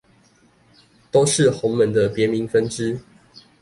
[1.11, 2.99] 都是洪門的別名分支